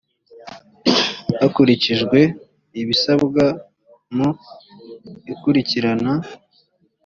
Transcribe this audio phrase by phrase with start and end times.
[1.39, 2.19] hakurikijwe
[2.81, 3.45] ibisabwa
[4.15, 4.29] mu
[5.33, 6.11] ikurikirana